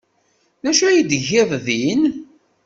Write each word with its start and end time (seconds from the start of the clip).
D 0.63 0.65
acu 0.71 0.83
ay 0.87 0.99
tgiḍ 1.11 1.49
din? 1.65 2.01